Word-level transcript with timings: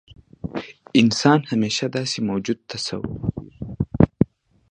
انسان 1.01 1.39
همیشه 1.51 1.85
داسې 1.97 2.19
موجود 2.29 2.59
تصور 2.71 3.15
کېږي. 3.33 3.55